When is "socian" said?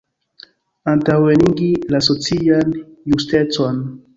2.09-2.75